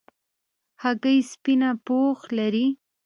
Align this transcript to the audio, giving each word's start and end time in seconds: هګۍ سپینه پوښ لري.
هګۍ 0.81 1.19
سپینه 1.31 1.69
پوښ 1.85 2.19
لري. 2.37 2.67